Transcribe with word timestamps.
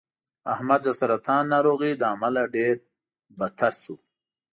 احمد 0.53 0.79
د 0.85 0.89
سرطان 0.99 1.43
ناروغۍ 1.53 1.93
له 2.01 2.05
امله 2.13 2.41
ډېر 2.55 2.75
بته 3.37 3.69
شو 3.81 3.95